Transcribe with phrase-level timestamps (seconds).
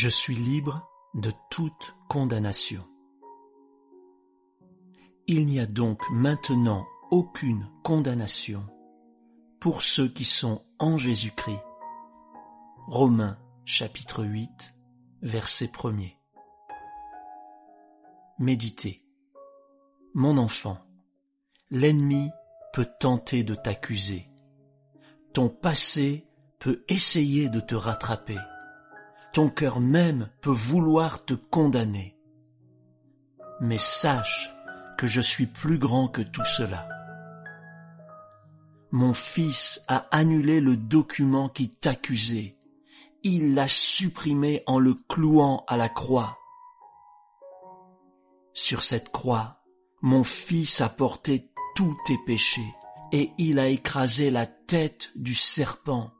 [0.00, 2.86] Je suis libre de toute condamnation.
[5.26, 8.64] Il n'y a donc maintenant aucune condamnation
[9.58, 11.58] pour ceux qui sont en Jésus-Christ.
[12.86, 14.76] Romains chapitre 8,
[15.22, 16.14] verset 1er.
[18.38, 19.04] Méditez.
[20.14, 20.78] Mon enfant,
[21.70, 22.30] l'ennemi
[22.72, 24.30] peut tenter de t'accuser.
[25.32, 26.28] Ton passé
[26.60, 28.38] peut essayer de te rattraper.
[29.38, 32.16] Ton cœur même peut vouloir te condamner.
[33.60, 34.50] Mais sache
[34.98, 36.88] que je suis plus grand que tout cela.
[38.90, 42.56] Mon fils a annulé le document qui t'accusait.
[43.22, 46.36] Il l'a supprimé en le clouant à la croix.
[48.54, 49.62] Sur cette croix,
[50.02, 52.74] mon fils a porté tous tes péchés
[53.12, 56.10] et il a écrasé la tête du serpent.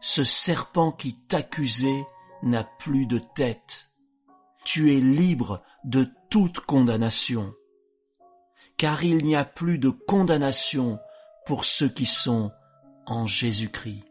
[0.00, 2.06] Ce serpent qui t'accusait
[2.42, 3.90] n'a plus de tête.
[4.64, 7.54] Tu es libre de toute condamnation,
[8.76, 10.98] car il n'y a plus de condamnation
[11.46, 12.52] pour ceux qui sont
[13.06, 14.04] en Jésus-Christ,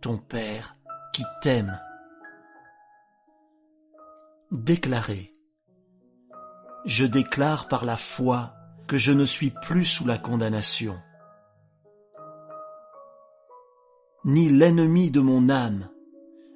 [0.00, 0.76] ton Père
[1.12, 1.80] qui t'aime.
[4.50, 5.32] Déclaré.
[6.84, 8.54] Je déclare par la foi
[8.86, 11.00] que je ne suis plus sous la condamnation.
[14.24, 15.90] Ni l'ennemi de mon âme,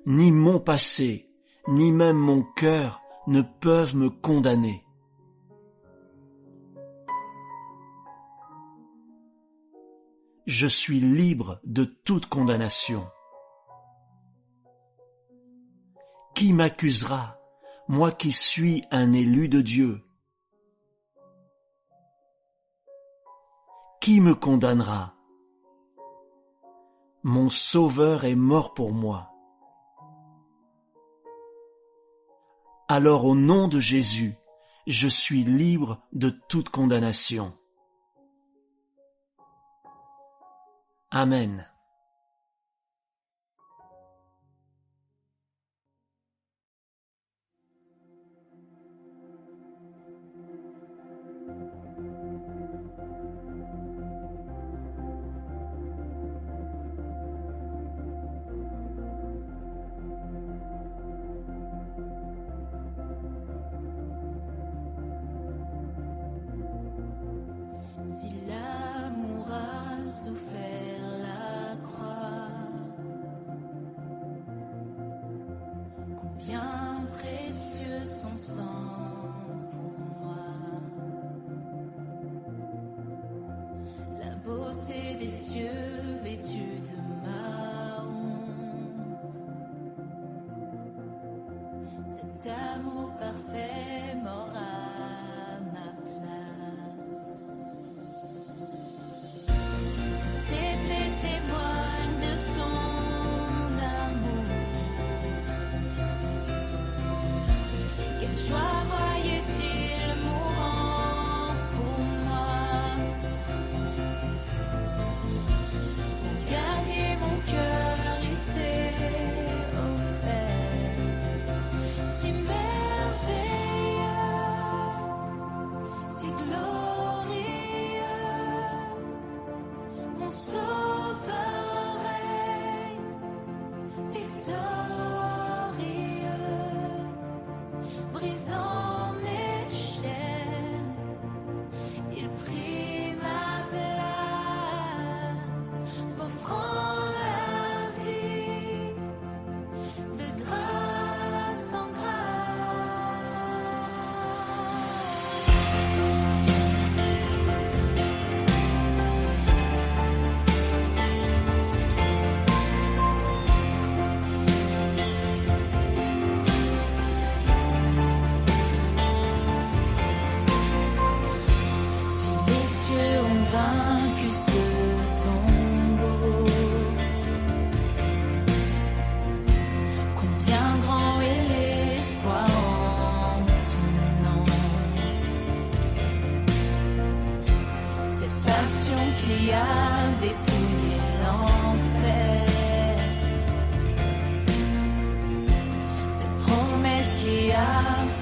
[0.06, 1.28] ni mon passé,
[1.66, 4.86] ni même mon cœur ne peuvent me condamner.
[10.46, 13.06] Je suis libre de toute condamnation.
[16.34, 17.39] Qui m'accusera,
[17.86, 20.00] moi qui suis un élu de Dieu?
[24.00, 25.17] Qui me condamnera?
[27.29, 29.34] Mon Sauveur est mort pour moi.
[32.89, 34.35] Alors au nom de Jésus,
[34.87, 37.53] je suis libre de toute condamnation.
[41.11, 41.70] Amen.
[76.48, 78.95] Combien précieux son sang
[79.70, 80.47] pour moi.
[84.19, 89.37] La beauté des cieux vêtue de ma honte.
[92.08, 94.53] Cet amour parfait mort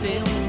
[0.06, 0.45] a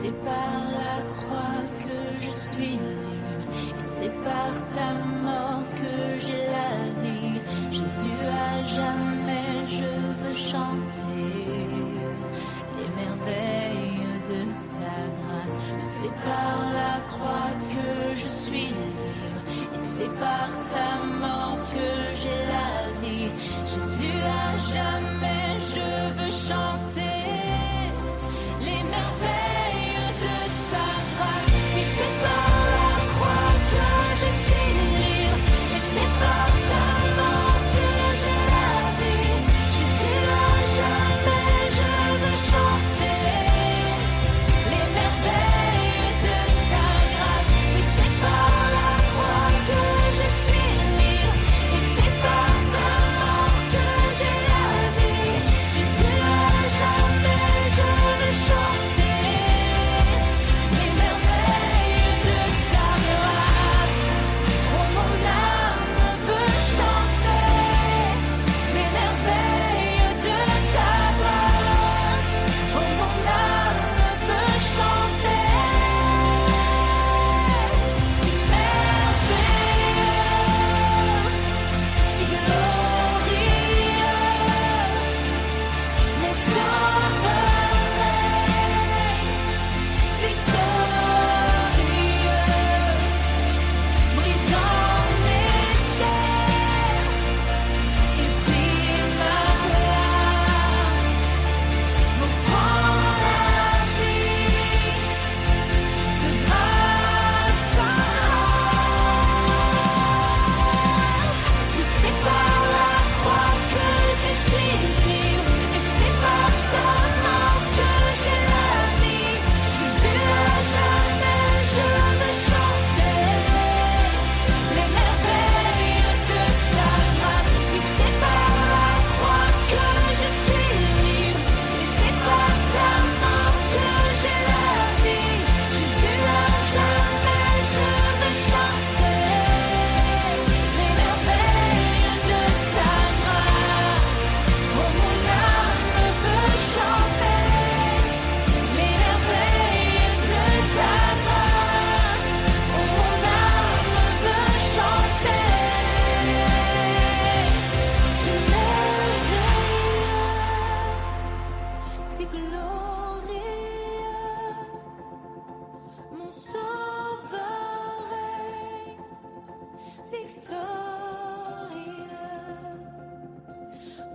[0.00, 3.46] C'est par la croix que je suis libre,
[3.80, 4.88] et c'est par ta
[5.24, 6.72] mort que j'ai la
[7.02, 7.40] vie.
[7.72, 9.90] Jésus à jamais je
[10.20, 11.28] veux chanter
[12.76, 14.40] les merveilles de
[14.78, 15.58] ta grâce.
[15.80, 19.42] C'est par la croix que je suis libre,
[19.74, 20.97] et c'est par ta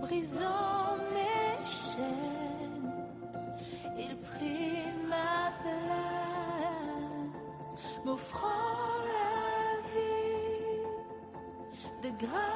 [0.04, 2.92] brisant mes chaînes,
[3.98, 7.32] il prit ma place,
[8.04, 9.30] m'offrant la
[9.94, 10.84] vie
[12.02, 12.53] de grâce.